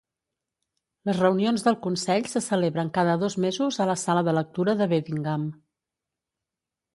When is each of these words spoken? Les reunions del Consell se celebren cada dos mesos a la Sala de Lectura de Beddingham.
Les 1.09 1.19
reunions 1.23 1.65
del 1.67 1.77
Consell 1.83 2.25
se 2.31 2.41
celebren 2.45 2.89
cada 2.95 3.19
dos 3.25 3.37
mesos 3.45 3.79
a 3.85 3.87
la 3.91 3.97
Sala 4.05 4.25
de 4.29 4.35
Lectura 4.39 4.77
de 4.81 4.89
Beddingham. 4.95 5.47